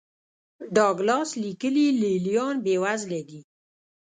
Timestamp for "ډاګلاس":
0.75-1.29